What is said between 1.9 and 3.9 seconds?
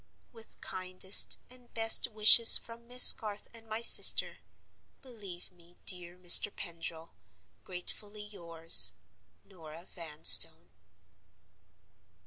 wishes from Miss Garth and my